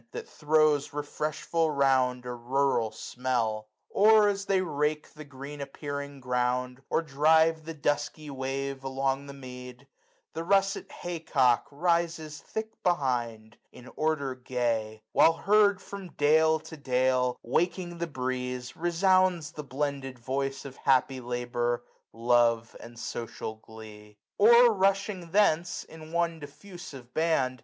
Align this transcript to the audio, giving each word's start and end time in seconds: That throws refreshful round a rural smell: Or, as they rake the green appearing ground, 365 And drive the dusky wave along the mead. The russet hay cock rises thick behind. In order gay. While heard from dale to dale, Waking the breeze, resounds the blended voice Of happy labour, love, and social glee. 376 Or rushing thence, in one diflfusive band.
That 0.13 0.27
throws 0.27 0.93
refreshful 0.93 1.69
round 1.69 2.25
a 2.25 2.33
rural 2.33 2.89
smell: 2.89 3.67
Or, 3.91 4.29
as 4.29 4.45
they 4.47 4.59
rake 4.63 5.13
the 5.13 5.23
green 5.23 5.61
appearing 5.61 6.19
ground, 6.21 6.81
365 6.89 6.97
And 6.97 7.07
drive 7.55 7.65
the 7.67 7.73
dusky 7.75 8.29
wave 8.31 8.83
along 8.83 9.27
the 9.27 9.35
mead. 9.35 9.85
The 10.33 10.43
russet 10.43 10.91
hay 10.91 11.19
cock 11.19 11.67
rises 11.69 12.39
thick 12.39 12.81
behind. 12.81 13.57
In 13.71 13.91
order 13.95 14.33
gay. 14.33 15.03
While 15.11 15.33
heard 15.33 15.79
from 15.79 16.13
dale 16.13 16.59
to 16.61 16.75
dale, 16.77 17.37
Waking 17.43 17.99
the 17.99 18.07
breeze, 18.07 18.75
resounds 18.75 19.51
the 19.51 19.63
blended 19.63 20.17
voice 20.17 20.65
Of 20.65 20.77
happy 20.77 21.19
labour, 21.19 21.83
love, 22.11 22.75
and 22.79 22.97
social 22.97 23.57
glee. 23.57 24.17
376 24.39 24.67
Or 24.67 24.73
rushing 24.73 25.29
thence, 25.31 25.83
in 25.83 26.11
one 26.11 26.41
diflfusive 26.41 27.13
band. 27.13 27.59